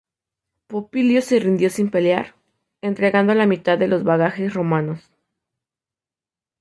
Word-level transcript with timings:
Popilio 0.65 1.21
se 1.21 1.39
rindió 1.39 1.69
sin 1.69 1.91
pelear, 1.91 2.33
entregando 2.81 3.35
la 3.35 3.45
mitad 3.45 3.77
de 3.77 3.87
los 3.87 4.03
bagajes 4.03 4.51
romanos. 4.51 5.11